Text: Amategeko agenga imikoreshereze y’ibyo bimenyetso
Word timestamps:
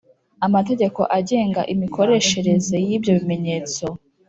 Amategeko 0.47 1.01
agenga 1.17 1.61
imikoreshereze 1.73 2.75
y’ibyo 2.85 3.11
bimenyetso 3.17 3.85